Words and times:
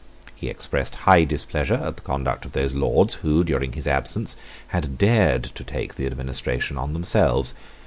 He 0.33 0.49
expressed 0.49 0.95
high 1.05 1.25
displeasure 1.25 1.75
at 1.75 1.95
the 1.97 2.01
conduct 2.01 2.43
of 2.43 2.53
those 2.53 2.73
Lords 2.73 3.13
who, 3.21 3.43
during 3.43 3.73
his 3.73 3.85
absence, 3.85 4.35
had 4.69 4.97
dared 4.97 5.43
to 5.43 5.63
take 5.63 5.93
the 5.93 6.07
administration 6.07 6.75
on 6.75 6.93
themselves. 6.93 7.53